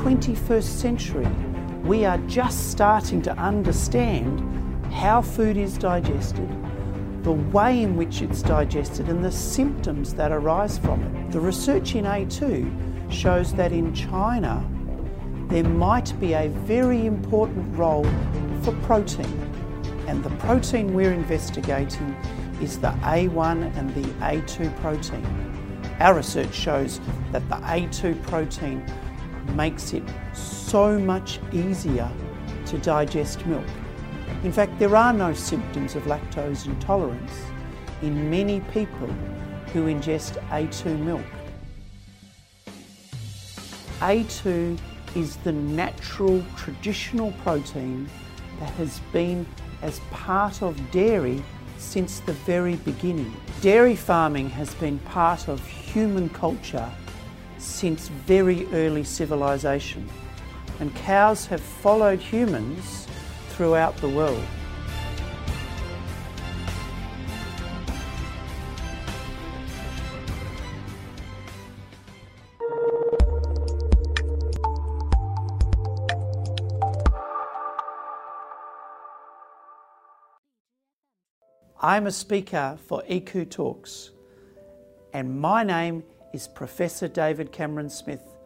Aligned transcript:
21st 0.00 0.62
century, 0.62 1.28
we 1.84 2.06
are 2.06 2.16
just 2.26 2.70
starting 2.70 3.20
to 3.20 3.36
understand 3.36 4.40
how 4.90 5.20
food 5.20 5.58
is 5.58 5.76
digested, 5.76 6.48
the 7.22 7.32
way 7.32 7.82
in 7.82 7.98
which 7.98 8.22
it's 8.22 8.40
digested, 8.40 9.10
and 9.10 9.22
the 9.22 9.30
symptoms 9.30 10.14
that 10.14 10.32
arise 10.32 10.78
from 10.78 11.02
it. 11.02 11.32
The 11.32 11.40
research 11.40 11.96
in 11.96 12.06
A2 12.06 13.12
shows 13.12 13.52
that 13.56 13.72
in 13.72 13.92
China, 13.92 14.66
there 15.48 15.64
might 15.64 16.18
be 16.18 16.32
a 16.32 16.48
very 16.48 17.04
important 17.04 17.76
role 17.76 18.06
for 18.62 18.72
protein. 18.86 19.26
And 20.08 20.24
the 20.24 20.30
protein 20.36 20.94
we're 20.94 21.12
investigating 21.12 22.16
is 22.62 22.78
the 22.78 22.92
A1 23.02 23.76
and 23.76 23.94
the 23.94 24.08
A2 24.24 24.74
protein. 24.80 25.26
Our 26.00 26.14
research 26.14 26.54
shows 26.54 27.02
that 27.32 27.46
the 27.50 27.56
A2 27.56 28.22
protein 28.22 28.82
makes 29.56 29.92
it 29.92 30.02
so 30.32 30.98
much 30.98 31.40
easier 31.52 32.10
to 32.66 32.78
digest 32.78 33.44
milk. 33.46 33.66
In 34.42 34.52
fact, 34.52 34.78
there 34.78 34.96
are 34.96 35.12
no 35.12 35.32
symptoms 35.34 35.96
of 35.96 36.04
lactose 36.04 36.66
intolerance 36.66 37.32
in 38.02 38.30
many 38.30 38.60
people 38.72 39.08
who 39.72 39.86
ingest 39.86 40.40
A2 40.48 40.98
milk. 40.98 41.24
A2 44.00 44.78
is 45.14 45.36
the 45.38 45.52
natural 45.52 46.42
traditional 46.56 47.32
protein 47.42 48.08
that 48.58 48.70
has 48.74 49.00
been 49.12 49.46
as 49.82 50.00
part 50.10 50.62
of 50.62 50.90
dairy 50.90 51.42
since 51.76 52.20
the 52.20 52.32
very 52.32 52.76
beginning. 52.76 53.34
Dairy 53.60 53.96
farming 53.96 54.50
has 54.50 54.74
been 54.74 54.98
part 55.00 55.48
of 55.48 55.66
human 55.66 56.28
culture 56.28 56.90
since 57.60 58.08
very 58.08 58.66
early 58.72 59.04
civilization, 59.04 60.08
and 60.80 60.94
cows 60.96 61.46
have 61.46 61.60
followed 61.60 62.18
humans 62.18 63.06
throughout 63.50 63.96
the 63.98 64.08
world. 64.08 64.42
I'm 81.82 82.06
a 82.06 82.12
speaker 82.12 82.78
for 82.86 83.02
ECU 83.08 83.46
Talks, 83.46 84.10
and 85.14 85.40
my 85.40 85.62
name 85.62 86.04
is 86.32 86.46
Professor 86.46 87.08
David 87.08 87.50
Cameron 87.50 87.90
Smith 87.90 88.36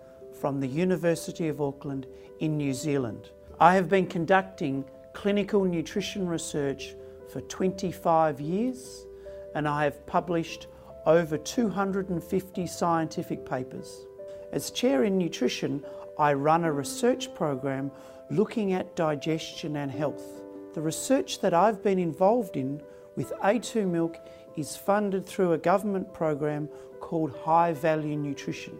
from 0.40 0.60
the 0.60 0.66
University 0.66 1.48
of 1.48 1.60
Auckland 1.60 2.06
in 2.40 2.56
New 2.56 2.72
Zealand. 2.72 3.30
I 3.60 3.74
have 3.74 3.88
been 3.88 4.06
conducting 4.06 4.84
clinical 5.12 5.64
nutrition 5.64 6.26
research 6.26 6.94
for 7.30 7.40
25 7.42 8.40
years, 8.40 9.06
and 9.54 9.68
I 9.68 9.84
have 9.84 10.06
published 10.06 10.66
over 11.06 11.36
250 11.36 12.66
scientific 12.66 13.44
papers. 13.44 14.06
As 14.52 14.70
chair 14.70 15.04
in 15.04 15.18
nutrition, 15.18 15.84
I 16.18 16.32
run 16.32 16.64
a 16.64 16.72
research 16.72 17.34
program 17.34 17.90
looking 18.30 18.72
at 18.72 18.96
digestion 18.96 19.76
and 19.76 19.90
health. 19.90 20.42
The 20.74 20.80
research 20.80 21.40
that 21.40 21.52
I've 21.52 21.82
been 21.82 21.98
involved 21.98 22.56
in 22.56 22.80
with 23.14 23.32
A2 23.42 23.86
milk 23.86 24.16
is 24.56 24.76
funded 24.76 25.26
through 25.26 25.52
a 25.52 25.58
government 25.58 26.12
program 26.12 26.68
called 27.04 27.36
High 27.44 27.74
Value 27.74 28.16
Nutrition. 28.16 28.78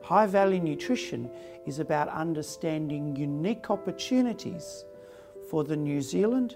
High 0.00 0.26
Value 0.26 0.60
Nutrition 0.60 1.28
is 1.66 1.80
about 1.80 2.08
understanding 2.08 3.16
unique 3.16 3.70
opportunities 3.70 4.84
for 5.50 5.64
the 5.64 5.74
New 5.74 6.00
Zealand 6.00 6.54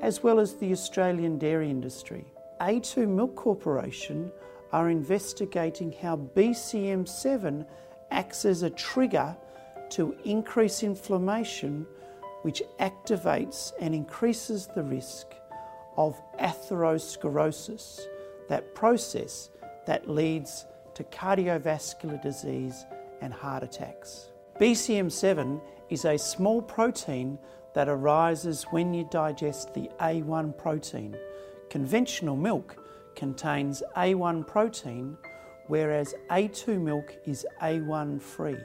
as 0.00 0.22
well 0.22 0.40
as 0.40 0.54
the 0.54 0.72
Australian 0.72 1.36
dairy 1.36 1.68
industry. 1.68 2.24
A2 2.62 3.06
Milk 3.06 3.34
Corporation 3.36 4.32
are 4.72 4.88
investigating 4.88 5.92
how 5.92 6.16
BCM7 6.34 7.66
acts 8.10 8.46
as 8.46 8.62
a 8.62 8.70
trigger 8.70 9.36
to 9.90 10.16
increase 10.24 10.82
inflammation, 10.82 11.86
which 12.42 12.62
activates 12.80 13.72
and 13.78 13.94
increases 13.94 14.68
the 14.74 14.82
risk 14.82 15.26
of 15.98 16.18
atherosclerosis, 16.40 18.06
that 18.48 18.74
process 18.74 19.50
that 19.86 20.08
leads 20.08 20.66
to 20.94 21.04
cardiovascular 21.04 22.20
disease 22.22 22.84
and 23.20 23.32
heart 23.32 23.62
attacks. 23.62 24.30
BCM7 24.60 25.60
is 25.90 26.04
a 26.04 26.18
small 26.18 26.62
protein 26.62 27.38
that 27.74 27.88
arises 27.88 28.64
when 28.70 28.94
you 28.94 29.06
digest 29.10 29.74
the 29.74 29.90
A1 30.00 30.56
protein. 30.56 31.16
Conventional 31.68 32.36
milk 32.36 32.82
contains 33.14 33.82
A1 33.96 34.46
protein, 34.46 35.16
whereas 35.66 36.14
A2 36.30 36.80
milk 36.80 37.14
is 37.26 37.46
A1 37.60 38.20
free. 38.20 38.56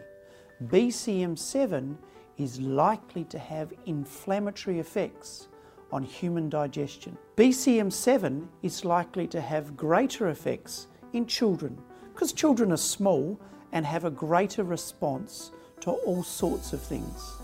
BCM7 0.65 1.97
is 2.37 2.59
likely 2.61 3.23
to 3.25 3.37
have 3.39 3.73
inflammatory 3.85 4.79
effects 4.79 5.47
on 5.91 6.03
human 6.03 6.49
digestion. 6.49 7.17
BCM7 7.35 8.47
is 8.61 8.85
likely 8.85 9.27
to 9.27 9.41
have 9.41 9.75
greater 9.75 10.29
effects 10.29 10.87
in 11.13 11.25
children 11.25 11.81
because 12.13 12.33
children 12.33 12.71
are 12.71 12.77
small 12.77 13.39
and 13.71 13.85
have 13.85 14.05
a 14.05 14.11
greater 14.11 14.63
response 14.63 15.51
to 15.79 15.91
all 15.91 16.23
sorts 16.23 16.73
of 16.73 16.81
things. 16.81 17.37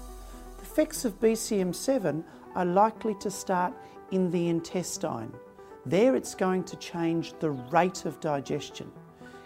The 0.57 0.63
effects 0.63 1.05
of 1.05 1.19
BCM7 1.19 2.23
are 2.55 2.65
likely 2.65 3.15
to 3.15 3.31
start 3.31 3.73
in 4.11 4.29
the 4.31 4.49
intestine. 4.49 5.33
There, 5.85 6.15
it's 6.15 6.35
going 6.35 6.63
to 6.65 6.75
change 6.77 7.33
the 7.39 7.51
rate 7.51 8.05
of 8.05 8.19
digestion. 8.19 8.91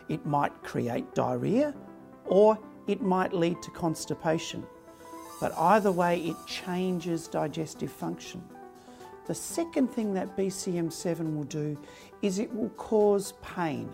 It 0.10 0.26
might 0.26 0.64
create 0.64 1.14
diarrhea 1.14 1.74
or 2.26 2.58
it 2.88 3.02
might 3.02 3.34
lead 3.34 3.62
to 3.62 3.72
constipation. 3.72 4.66
But 5.40 5.58
either 5.58 5.92
way, 5.92 6.22
it 6.22 6.36
changes 6.46 7.28
digestive 7.28 7.92
function. 7.92 8.44
The 9.28 9.36
second 9.36 9.88
thing 9.88 10.14
that 10.16 10.36
BCM7 10.36 11.36
will 11.36 11.44
do 11.44 11.78
is 12.22 12.40
it 12.40 12.54
will 12.54 12.70
cause 12.70 13.34
pain. 13.42 13.90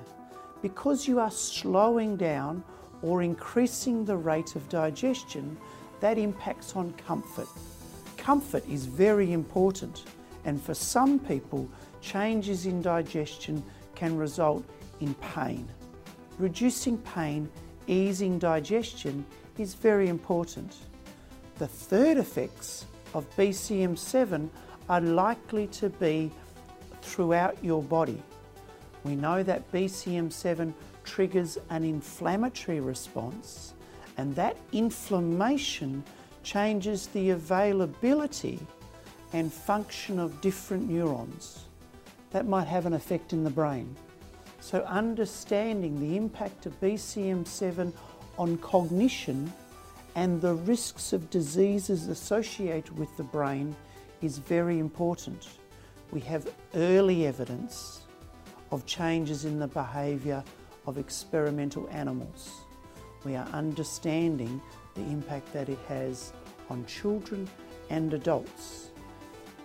Because 0.61 1.07
you 1.07 1.19
are 1.19 1.31
slowing 1.31 2.17
down 2.17 2.63
or 3.01 3.21
increasing 3.21 4.05
the 4.05 4.17
rate 4.17 4.55
of 4.55 4.67
digestion, 4.69 5.57
that 5.99 6.17
impacts 6.17 6.75
on 6.75 6.93
comfort. 6.93 7.47
Comfort 8.17 8.67
is 8.67 8.85
very 8.85 9.33
important, 9.33 10.03
and 10.45 10.61
for 10.61 10.73
some 10.73 11.19
people, 11.19 11.69
changes 12.01 12.65
in 12.65 12.81
digestion 12.81 13.63
can 13.95 14.17
result 14.17 14.63
in 14.99 15.13
pain. 15.15 15.67
Reducing 16.37 16.97
pain, 16.99 17.49
easing 17.87 18.37
digestion 18.37 19.25
is 19.57 19.73
very 19.73 20.09
important. 20.09 20.75
The 21.57 21.67
third 21.67 22.17
effects 22.17 22.85
of 23.13 23.25
BCM7 23.35 24.49
are 24.89 25.01
likely 25.01 25.67
to 25.67 25.89
be 25.89 26.31
throughout 27.01 27.57
your 27.63 27.81
body. 27.81 28.21
We 29.07 29.15
know 29.15 29.41
that 29.41 29.71
BCM7 29.71 30.73
triggers 31.05 31.57
an 31.69 31.85
inflammatory 31.85 32.81
response, 32.81 33.73
and 34.17 34.35
that 34.35 34.57
inflammation 34.73 36.03
changes 36.43 37.07
the 37.07 37.29
availability 37.29 38.59
and 39.31 39.51
function 39.51 40.19
of 40.19 40.41
different 40.41 40.89
neurons. 40.89 41.67
That 42.31 42.47
might 42.47 42.67
have 42.67 42.85
an 42.85 42.93
effect 42.93 43.31
in 43.31 43.45
the 43.45 43.49
brain. 43.49 43.95
So, 44.59 44.81
understanding 44.83 45.97
the 46.01 46.17
impact 46.17 46.65
of 46.65 46.77
BCM7 46.81 47.93
on 48.37 48.57
cognition 48.57 49.53
and 50.15 50.41
the 50.41 50.55
risks 50.55 51.13
of 51.13 51.29
diseases 51.29 52.09
associated 52.09 52.97
with 52.97 53.15
the 53.15 53.23
brain 53.23 53.73
is 54.21 54.37
very 54.37 54.79
important. 54.79 55.47
We 56.11 56.19
have 56.21 56.53
early 56.73 57.25
evidence 57.25 58.01
of 58.71 58.85
changes 58.85 59.45
in 59.45 59.59
the 59.59 59.67
behaviour 59.67 60.43
of 60.85 60.97
experimental 60.97 61.87
animals. 61.91 62.61
We 63.23 63.35
are 63.35 63.47
understanding 63.47 64.61
the 64.95 65.01
impact 65.01 65.51
that 65.53 65.69
it 65.69 65.79
has 65.87 66.33
on 66.69 66.85
children 66.85 67.47
and 67.89 68.13
adults. 68.13 68.91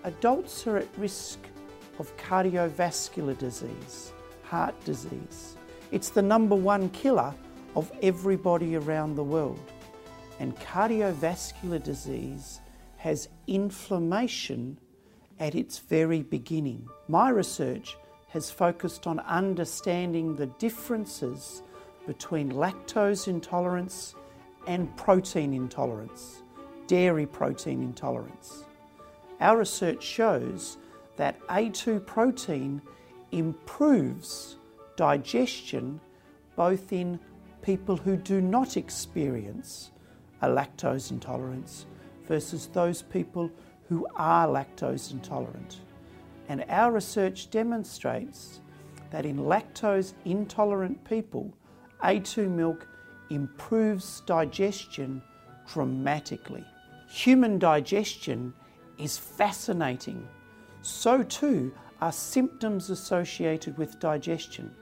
Adults 0.04 0.66
are 0.66 0.78
at 0.78 0.88
risk 0.98 1.38
of 1.98 2.16
cardiovascular 2.16 3.36
disease, 3.38 4.12
heart 4.42 4.74
disease. 4.84 5.56
It's 5.90 6.10
the 6.10 6.22
number 6.22 6.54
one 6.54 6.88
killer 6.90 7.34
of 7.76 7.92
everybody 8.02 8.76
around 8.76 9.14
the 9.14 9.24
world. 9.24 9.60
And 10.40 10.56
cardiovascular 10.58 11.82
disease 11.82 12.60
has 12.96 13.28
inflammation 13.46 14.78
at 15.38 15.54
its 15.54 15.78
very 15.78 16.22
beginning. 16.22 16.88
My 17.08 17.30
research 17.30 17.96
has 18.32 18.50
focused 18.50 19.06
on 19.06 19.20
understanding 19.20 20.34
the 20.34 20.46
differences 20.46 21.62
between 22.06 22.50
lactose 22.50 23.28
intolerance 23.28 24.14
and 24.66 24.94
protein 24.96 25.52
intolerance, 25.52 26.42
dairy 26.86 27.26
protein 27.26 27.82
intolerance. 27.82 28.64
Our 29.40 29.58
research 29.58 30.02
shows 30.02 30.78
that 31.16 31.38
A2 31.48 32.06
protein 32.06 32.80
improves 33.32 34.56
digestion 34.96 36.00
both 36.56 36.90
in 36.90 37.20
people 37.60 37.98
who 37.98 38.16
do 38.16 38.40
not 38.40 38.78
experience 38.78 39.90
a 40.40 40.48
lactose 40.48 41.10
intolerance 41.10 41.84
versus 42.26 42.68
those 42.72 43.02
people 43.02 43.50
who 43.90 44.06
are 44.16 44.46
lactose 44.46 45.12
intolerant. 45.12 45.80
And 46.52 46.66
our 46.68 46.92
research 46.92 47.48
demonstrates 47.48 48.60
that 49.10 49.24
in 49.24 49.38
lactose 49.38 50.12
intolerant 50.26 51.02
people, 51.02 51.50
A2 52.04 52.46
milk 52.50 52.86
improves 53.30 54.20
digestion 54.26 55.22
dramatically. 55.66 56.62
Human 57.08 57.58
digestion 57.58 58.52
is 58.98 59.16
fascinating. 59.16 60.28
So 60.82 61.22
too 61.22 61.72
are 62.02 62.12
symptoms 62.12 62.90
associated 62.90 63.78
with 63.78 63.98
digestion. 63.98 64.74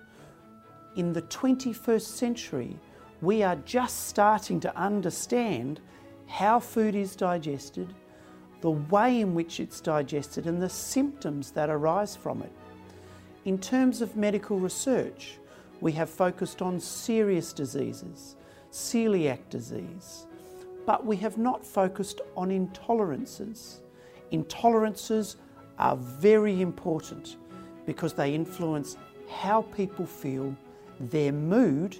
In 0.96 1.12
the 1.12 1.22
21st 1.22 2.00
century, 2.00 2.76
we 3.22 3.44
are 3.44 3.62
just 3.64 4.08
starting 4.08 4.58
to 4.58 4.76
understand 4.76 5.78
how 6.26 6.58
food 6.58 6.96
is 6.96 7.14
digested, 7.14 7.94
the 8.60 8.70
way 8.70 9.20
in 9.20 9.34
which 9.34 9.60
it's 9.60 9.80
digested, 9.80 10.46
and 10.46 10.60
the 10.60 10.68
symptoms 10.68 11.50
that 11.52 11.70
arise 11.70 12.14
from 12.16 12.42
it. 12.42 12.52
In 13.44 13.58
terms 13.58 14.02
of 14.02 14.16
medical 14.16 14.58
research, 14.58 15.38
we 15.80 15.92
have 15.92 16.10
focused 16.10 16.60
on 16.60 16.78
serious 16.78 17.52
diseases, 17.52 18.36
celiac 18.70 19.48
disease, 19.48 20.26
but 20.84 21.06
we 21.06 21.16
have 21.16 21.38
not 21.38 21.64
focused 21.64 22.20
on 22.36 22.50
intolerances. 22.50 23.80
Intolerances 24.32 25.36
are 25.78 25.96
very 25.96 26.60
important 26.60 27.36
because 27.86 28.12
they 28.12 28.34
influence 28.34 28.96
how 29.28 29.62
people 29.74 30.04
feel, 30.04 30.54
their 31.00 31.32
mood, 31.32 31.96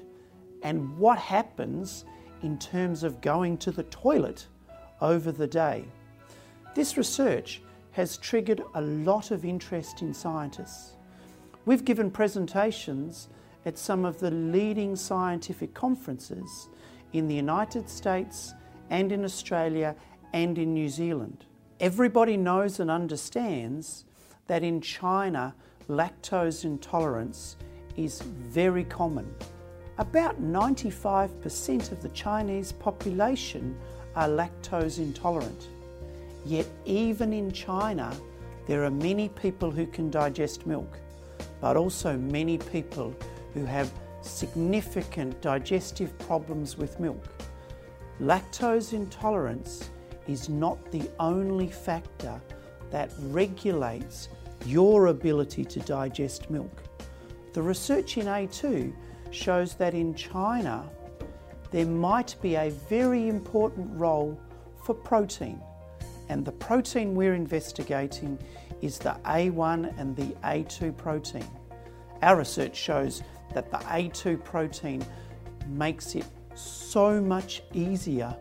and 0.62 0.96
what 0.98 1.18
happens 1.18 2.04
in 2.42 2.58
terms 2.58 3.02
of 3.02 3.20
going 3.20 3.56
to 3.56 3.70
the 3.70 3.84
toilet 3.84 4.46
over 5.00 5.32
the 5.32 5.46
day. 5.46 5.84
This 6.74 6.96
research 6.96 7.62
has 7.92 8.16
triggered 8.16 8.62
a 8.74 8.80
lot 8.80 9.32
of 9.32 9.44
interest 9.44 10.02
in 10.02 10.14
scientists. 10.14 10.92
We've 11.66 11.84
given 11.84 12.10
presentations 12.12 13.28
at 13.66 13.76
some 13.76 14.04
of 14.04 14.20
the 14.20 14.30
leading 14.30 14.94
scientific 14.94 15.74
conferences 15.74 16.68
in 17.12 17.26
the 17.26 17.34
United 17.34 17.88
States 17.88 18.54
and 18.88 19.10
in 19.10 19.24
Australia 19.24 19.96
and 20.32 20.58
in 20.58 20.72
New 20.72 20.88
Zealand. 20.88 21.44
Everybody 21.80 22.36
knows 22.36 22.78
and 22.78 22.90
understands 22.90 24.04
that 24.46 24.62
in 24.62 24.80
China, 24.80 25.54
lactose 25.88 26.64
intolerance 26.64 27.56
is 27.96 28.22
very 28.22 28.84
common. 28.84 29.34
About 29.98 30.40
95% 30.40 31.90
of 31.90 32.00
the 32.00 32.08
Chinese 32.10 32.70
population 32.72 33.76
are 34.14 34.28
lactose 34.28 34.98
intolerant. 34.98 35.68
Yet, 36.44 36.66
even 36.84 37.32
in 37.32 37.52
China, 37.52 38.12
there 38.66 38.84
are 38.84 38.90
many 38.90 39.28
people 39.28 39.70
who 39.70 39.86
can 39.86 40.10
digest 40.10 40.66
milk, 40.66 40.98
but 41.60 41.76
also 41.76 42.16
many 42.16 42.58
people 42.58 43.14
who 43.54 43.64
have 43.64 43.90
significant 44.22 45.40
digestive 45.40 46.16
problems 46.18 46.76
with 46.76 47.00
milk. 47.00 47.24
Lactose 48.20 48.92
intolerance 48.92 49.90
is 50.28 50.48
not 50.48 50.78
the 50.92 51.10
only 51.18 51.68
factor 51.68 52.40
that 52.90 53.10
regulates 53.28 54.28
your 54.66 55.06
ability 55.06 55.64
to 55.64 55.80
digest 55.80 56.50
milk. 56.50 56.82
The 57.52 57.62
research 57.62 58.18
in 58.18 58.26
A2 58.26 58.92
shows 59.30 59.74
that 59.74 59.94
in 59.94 60.14
China 60.14 60.88
there 61.70 61.86
might 61.86 62.34
be 62.42 62.56
a 62.56 62.70
very 62.88 63.28
important 63.28 63.88
role 63.98 64.38
for 64.84 64.94
protein. 64.94 65.60
And 66.30 66.44
the 66.44 66.52
protein 66.52 67.16
we're 67.16 67.34
investigating 67.34 68.38
is 68.80 68.98
the 68.98 69.16
A1 69.24 69.98
and 69.98 70.14
the 70.14 70.28
A2 70.44 70.96
protein. 70.96 71.44
Our 72.22 72.36
research 72.36 72.76
shows 72.76 73.24
that 73.52 73.72
the 73.72 73.78
A2 73.78 74.44
protein 74.44 75.04
makes 75.66 76.14
it 76.14 76.24
so 76.54 77.20
much 77.20 77.64
easier 77.74 78.32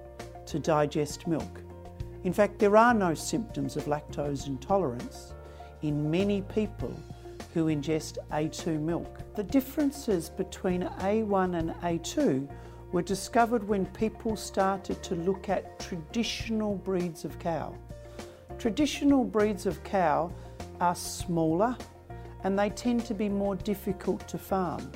to 0.45 0.59
digest 0.59 1.25
milk. 1.25 1.61
In 2.23 2.31
fact, 2.31 2.59
there 2.59 2.77
are 2.77 2.93
no 2.93 3.15
symptoms 3.15 3.75
of 3.75 3.85
lactose 3.85 4.45
intolerance 4.45 5.33
in 5.81 6.11
many 6.11 6.43
people 6.43 6.93
who 7.55 7.65
ingest 7.65 8.19
A2 8.31 8.79
milk. 8.79 9.17
The 9.35 9.43
differences 9.43 10.29
between 10.29 10.83
A1 10.99 11.57
and 11.57 11.71
A2 11.81 12.47
were 12.91 13.01
discovered 13.01 13.67
when 13.67 13.85
people 13.87 14.35
started 14.35 15.01
to 15.03 15.15
look 15.15 15.49
at 15.49 15.79
traditional 15.79 16.75
breeds 16.75 17.25
of 17.25 17.37
cow. 17.39 17.75
Traditional 18.57 19.23
breeds 19.23 19.65
of 19.65 19.83
cow 19.83 20.31
are 20.81 20.95
smaller 20.95 21.77
and 22.43 22.57
they 22.57 22.69
tend 22.69 23.05
to 23.05 23.13
be 23.13 23.29
more 23.29 23.55
difficult 23.55 24.27
to 24.27 24.37
farm. 24.37 24.91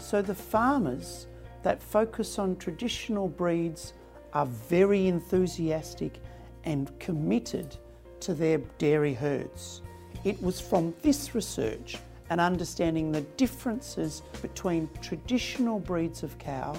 So 0.00 0.22
the 0.22 0.34
farmers 0.34 1.26
that 1.62 1.82
focus 1.82 2.38
on 2.38 2.56
traditional 2.56 3.28
breeds 3.28 3.94
are 4.32 4.46
very 4.46 5.06
enthusiastic 5.06 6.20
and 6.64 6.98
committed 6.98 7.76
to 8.20 8.34
their 8.34 8.58
dairy 8.78 9.14
herds. 9.14 9.82
It 10.24 10.40
was 10.42 10.60
from 10.60 10.94
this 11.02 11.34
research 11.34 11.98
and 12.30 12.40
understanding 12.40 13.12
the 13.12 13.20
differences 13.20 14.22
between 14.40 14.88
traditional 15.02 15.78
breeds 15.78 16.22
of 16.22 16.38
cow 16.38 16.74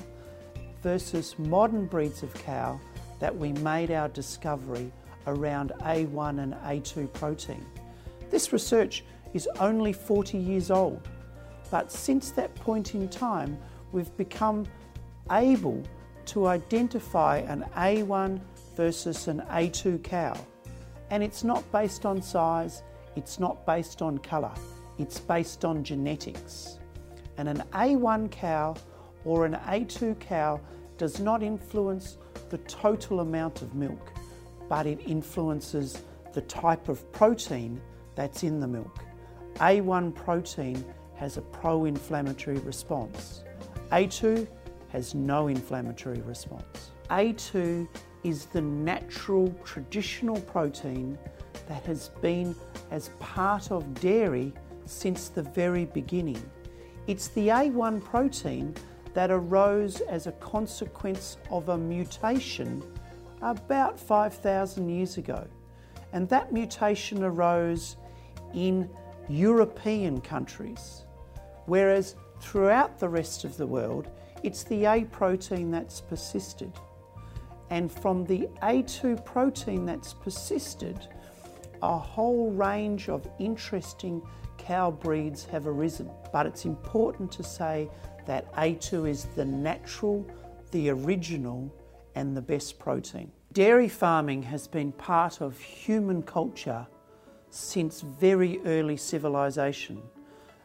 versus 0.85 1.33
modern 1.39 1.87
breeds 1.87 2.21
of 2.21 2.31
cow 2.35 2.79
that 3.19 3.35
we 3.35 3.51
made 3.53 3.89
our 3.89 4.07
discovery 4.09 4.91
around 5.25 5.71
A1 5.79 6.43
and 6.43 6.53
A2 6.53 7.11
protein. 7.11 7.65
This 8.29 8.53
research 8.53 9.03
is 9.33 9.49
only 9.59 9.91
40 9.91 10.37
years 10.37 10.69
old, 10.69 11.09
but 11.71 11.91
since 11.91 12.29
that 12.33 12.53
point 12.53 12.93
in 12.93 13.09
time, 13.09 13.57
we've 13.93 14.15
become 14.15 14.67
able 15.31 15.81
to 16.27 16.45
identify 16.45 17.37
an 17.37 17.65
A1 17.75 18.39
versus 18.77 19.27
an 19.27 19.41
A2 19.49 20.03
cow. 20.03 20.37
And 21.09 21.23
it's 21.23 21.43
not 21.43 21.63
based 21.71 22.05
on 22.05 22.21
size, 22.21 22.83
it's 23.15 23.39
not 23.39 23.65
based 23.65 24.03
on 24.03 24.19
colour, 24.19 24.53
it's 24.99 25.19
based 25.19 25.65
on 25.65 25.83
genetics. 25.83 26.77
And 27.37 27.49
an 27.49 27.63
A1 27.73 28.29
cow 28.29 28.75
or 29.25 29.45
an 29.45 29.53
A2 29.65 30.19
cow 30.19 30.61
does 30.97 31.19
not 31.19 31.43
influence 31.43 32.17
the 32.49 32.59
total 32.59 33.19
amount 33.19 33.61
of 33.61 33.75
milk, 33.75 34.13
but 34.69 34.85
it 34.85 34.99
influences 35.05 36.03
the 36.33 36.41
type 36.41 36.87
of 36.87 37.11
protein 37.11 37.81
that's 38.15 38.43
in 38.43 38.59
the 38.59 38.67
milk. 38.67 39.03
A1 39.55 40.13
protein 40.15 40.85
has 41.15 41.37
a 41.37 41.41
pro 41.41 41.85
inflammatory 41.85 42.59
response, 42.59 43.43
A2 43.91 44.47
has 44.89 45.13
no 45.13 45.47
inflammatory 45.47 46.21
response. 46.21 46.91
A2 47.09 47.87
is 48.23 48.45
the 48.45 48.61
natural 48.61 49.53
traditional 49.63 50.39
protein 50.41 51.17
that 51.67 51.83
has 51.85 52.09
been 52.21 52.55
as 52.91 53.09
part 53.19 53.71
of 53.71 53.93
dairy 53.99 54.53
since 54.85 55.29
the 55.29 55.43
very 55.43 55.85
beginning. 55.85 56.41
It's 57.07 57.27
the 57.29 57.49
A1 57.49 58.03
protein 58.03 58.73
that 59.15 59.31
arose 59.31 60.01
as 60.01 60.27
a 60.27 60.33
consequence 60.33 61.37
of 61.49 61.69
a 61.69 61.77
mutation 61.77 62.83
about 63.41 63.99
5,000 63.99 64.89
years 64.89 65.17
ago. 65.17 65.47
And 66.13 66.27
that 66.29 66.51
mutation 66.51 67.23
arose 67.23 67.95
in 68.53 68.89
European 69.29 70.19
countries, 70.21 71.05
whereas 71.65 72.15
throughout 72.41 72.99
the 72.99 73.09
rest 73.09 73.45
of 73.45 73.57
the 73.57 73.65
world, 73.65 74.09
it's 74.43 74.63
the 74.63 74.85
A 74.85 75.05
protein 75.05 75.71
that's 75.71 76.01
persisted. 76.01 76.71
And 77.69 77.89
from 77.91 78.25
the 78.25 78.49
A2 78.61 79.25
protein 79.25 79.85
that's 79.85 80.13
persisted, 80.13 81.07
a 81.81 81.97
whole 81.97 82.51
range 82.51 83.07
of 83.07 83.27
interesting 83.39 84.21
cow 84.57 84.91
breeds 84.91 85.45
have 85.45 85.67
arisen. 85.67 86.11
But 86.33 86.45
it's 86.45 86.65
important 86.65 87.31
to 87.31 87.43
say 87.43 87.89
that 88.25 88.53
A2 88.55 89.09
is 89.09 89.25
the 89.35 89.45
natural, 89.45 90.25
the 90.71 90.89
original, 90.89 91.73
and 92.15 92.35
the 92.35 92.41
best 92.41 92.79
protein. 92.79 93.31
Dairy 93.53 93.87
farming 93.87 94.43
has 94.43 94.67
been 94.67 94.91
part 94.91 95.41
of 95.41 95.59
human 95.59 96.21
culture 96.21 96.87
since 97.49 98.01
very 98.01 98.59
early 98.65 98.97
civilization, 98.97 100.01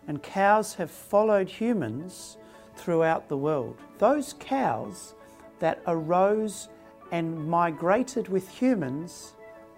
and 0.09 0.23
cows 0.23 0.75
have 0.75 0.91
followed 0.91 1.49
humans 1.49 2.37
throughout 2.77 3.29
the 3.29 3.37
world. 3.37 3.77
Those 3.99 4.35
cows 4.41 5.15
that 5.61 5.83
arose 5.87 6.69
and 7.13 7.49
migrated 7.49 8.29
with 8.29 8.49
humans 8.49 9.35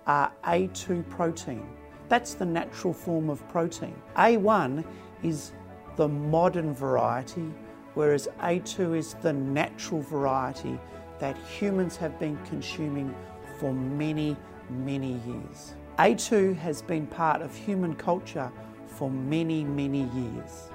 are 0.07 0.33
A2 0.45 1.09
protein. 1.09 1.67
That's 2.09 2.35
the 2.35 2.47
natural 2.47 2.93
form 2.93 3.31
of 3.31 3.47
protein. 3.49 3.95
A1 4.17 4.85
is 5.23 5.53
the 5.97 6.09
modern 6.09 6.75
variety, 6.75 7.53
whereas 7.95 8.29
A2 8.41 8.97
is 8.97 9.15
the 9.23 9.33
natural 9.33 10.01
variety 10.03 10.79
that 11.19 11.37
humans 11.39 11.97
have 11.97 12.19
been 12.19 12.37
consuming 12.45 13.15
for 13.59 13.73
many, 13.73 14.37
many 14.71 15.21
years. 15.27 15.75
A2 15.99 16.57
has 16.57 16.83
been 16.83 17.07
part 17.07 17.43
of 17.43 17.55
human 17.55 17.95
culture 17.95 18.51
for 18.87 19.11
many, 19.11 19.63
many 19.65 20.05
years. 20.15 20.71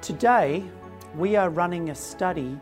Today, 0.00 0.64
we 1.16 1.34
are 1.36 1.50
running 1.50 1.90
a 1.90 1.94
study 1.94 2.58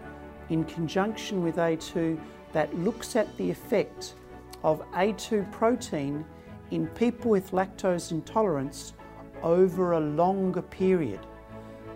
in 0.48 0.64
conjunction 0.64 1.42
with 1.42 1.56
A2 1.56 2.18
that 2.52 2.74
looks 2.78 3.16
at 3.16 3.36
the 3.36 3.50
effect 3.50 4.14
of 4.62 4.80
A2 4.92 5.50
protein 5.52 6.24
in 6.70 6.86
people 6.88 7.30
with 7.30 7.50
lactose 7.50 8.10
intolerance 8.10 8.94
over 9.42 9.92
a 9.92 10.00
longer 10.00 10.62
period. 10.62 11.20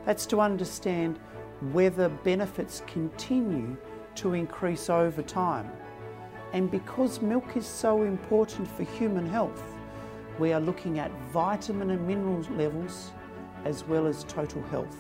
That's 0.04 0.26
to 0.26 0.40
understand 0.40 1.18
whether 1.70 2.08
benefits 2.08 2.82
continue 2.86 3.76
to 4.16 4.34
increase 4.34 4.90
over 4.90 5.22
time. 5.22 5.70
And 6.52 6.70
because 6.70 7.22
milk 7.22 7.56
is 7.56 7.66
so 7.66 8.02
important 8.02 8.68
for 8.68 8.82
human 8.82 9.26
health, 9.26 9.62
we 10.38 10.52
are 10.52 10.60
looking 10.60 10.98
at 10.98 11.10
vitamin 11.32 11.90
and 11.90 12.06
mineral 12.06 12.40
levels 12.56 13.12
as 13.64 13.84
well 13.84 14.06
as 14.06 14.24
total 14.24 14.62
health. 14.64 14.96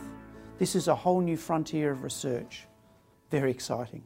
This 0.58 0.76
is 0.76 0.88
a 0.88 0.94
whole 0.94 1.20
new 1.20 1.36
frontier 1.36 1.90
of 1.90 2.04
research. 2.04 2.68
Very 3.30 3.50
exciting. 3.50 4.04